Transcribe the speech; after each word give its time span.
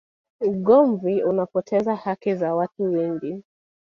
ugomvi 0.41 1.23
unapoteza 1.23 1.95
haki 1.95 2.35
za 2.35 2.55
watu 2.55 2.83
wengi 2.83 3.43